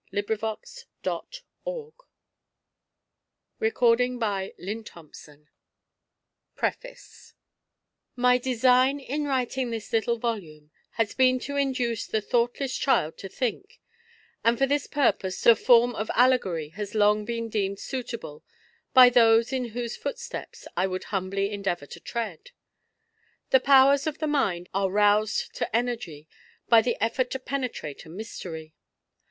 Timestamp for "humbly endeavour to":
21.03-21.99